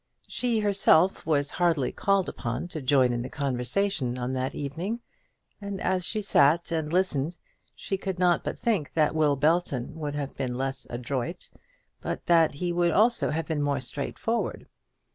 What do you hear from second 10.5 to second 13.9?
less adroit, but that he would also have been more